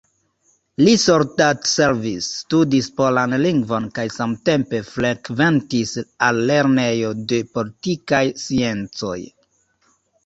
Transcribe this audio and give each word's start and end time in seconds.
Li 0.85 0.93
soldatservis, 1.01 2.29
studis 2.37 2.87
polan 3.01 3.35
lingvon 3.43 3.85
kaj 3.99 4.05
samtempe 4.15 4.79
frekventis 4.87 5.93
al 6.29 6.41
Lernejo 6.53 7.13
de 7.35 7.43
Politikaj 7.59 8.25
Sciencoj. 8.47 9.17